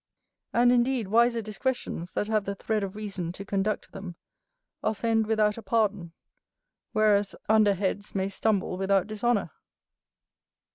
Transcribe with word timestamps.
And 0.51 0.71
indeed 0.71 1.09
wiser 1.09 1.43
discretions, 1.43 2.13
that 2.13 2.27
have 2.27 2.45
the 2.45 2.55
thread 2.55 2.81
of 2.81 2.95
reason 2.95 3.31
to 3.33 3.45
conduct 3.45 3.91
them, 3.91 4.15
offend 4.81 5.27
without 5.27 5.59
a 5.59 5.61
pardon; 5.61 6.13
whereas 6.91 7.35
under 7.47 7.75
heads 7.75 8.15
may 8.15 8.27
stumble 8.27 8.77
without 8.79 9.05
dishonour. 9.05 9.51